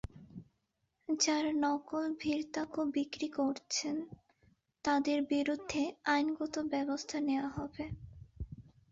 যাঁরা 1.09 1.51
নকল 1.63 2.05
ভিরতাকো 2.21 2.81
বিক্রি 2.95 3.27
করছেন 3.37 3.95
তাঁদের 4.85 5.19
বিরুদ্ধে 5.31 5.81
আইনগত 6.05 6.55
ব্যবস্থা 6.73 7.17
নেওয়া 7.27 7.49
হবে। 7.49 7.83